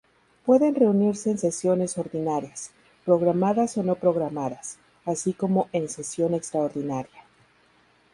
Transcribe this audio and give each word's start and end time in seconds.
Pueden 0.47 0.73
reunirse 0.73 1.29
en 1.29 1.37
sesiones 1.37 1.95
ordinarias, 1.99 2.71
programadas 3.05 3.77
o 3.77 3.83
no 3.83 3.93
programadas, 3.93 4.79
así 5.05 5.31
como 5.31 5.69
en 5.73 5.89
sesión 5.89 6.33
extraordinaria. 6.33 7.21